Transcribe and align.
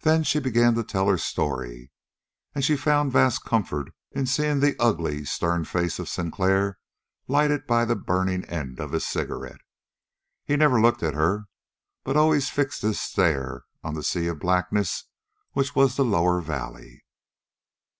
Then 0.00 0.22
she 0.22 0.38
began 0.38 0.74
to 0.74 0.84
tell 0.84 1.08
her 1.08 1.16
story, 1.16 1.90
and 2.54 2.62
she 2.62 2.76
found 2.76 3.08
a 3.08 3.12
vast 3.12 3.42
comfort 3.46 3.88
in 4.12 4.26
seeing 4.26 4.60
the 4.60 4.76
ugly, 4.78 5.24
stern 5.24 5.64
face 5.64 5.98
of 5.98 6.10
Sinclair 6.10 6.78
lighted 7.26 7.66
by 7.66 7.86
the 7.86 7.96
burning 7.96 8.44
end 8.50 8.80
of 8.80 8.92
his 8.92 9.06
cigarette. 9.06 9.62
He 10.44 10.56
never 10.56 10.78
looked 10.78 11.02
at 11.02 11.14
her, 11.14 11.46
but 12.04 12.18
always 12.18 12.50
fixed 12.50 12.82
his 12.82 13.00
stare 13.00 13.64
on 13.82 13.94
the 13.94 14.02
sea 14.02 14.26
of 14.26 14.40
blackness 14.40 15.04
which 15.52 15.74
was 15.74 15.96
the 15.96 16.04
lower 16.04 16.42
valley. 16.42 17.06